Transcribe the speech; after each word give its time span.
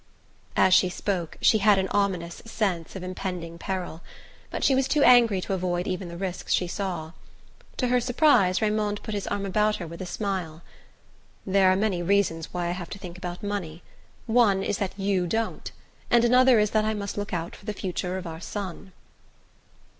As 0.55 0.73
she 0.73 0.89
spoke 0.89 1.37
she 1.41 1.59
had 1.59 1.77
an 1.77 1.87
ominous 1.89 2.41
sense 2.43 2.95
of 2.95 3.03
impending 3.03 3.59
peril; 3.59 4.01
but 4.49 4.63
she 4.63 4.73
was 4.73 4.87
too 4.87 5.03
angry 5.03 5.39
to 5.41 5.53
avoid 5.53 5.85
even 5.85 6.07
the 6.07 6.17
risks 6.17 6.53
she 6.53 6.65
saw. 6.67 7.11
To 7.77 7.85
her 7.87 8.01
surprise 8.01 8.63
Raymond 8.63 9.03
put 9.03 9.13
his 9.13 9.27
arm 9.27 9.45
about 9.45 9.75
her 9.75 9.85
with 9.85 10.01
a 10.01 10.07
smile. 10.07 10.63
"There 11.45 11.71
are 11.71 11.75
many 11.75 12.01
reasons 12.01 12.51
why 12.51 12.69
I 12.69 12.71
have 12.71 12.89
to 12.89 12.97
think 12.97 13.15
about 13.15 13.43
money. 13.43 13.83
One 14.25 14.63
is 14.63 14.79
that 14.79 14.97
YOU 14.97 15.27
don't; 15.27 15.71
and 16.09 16.25
another 16.25 16.57
is 16.57 16.71
that 16.71 16.83
I 16.83 16.95
must 16.95 17.15
look 17.15 17.31
out 17.31 17.55
for 17.55 17.65
the 17.65 17.71
future 17.73 18.17
of 18.17 18.25
our 18.25 18.39
son." 18.41 18.93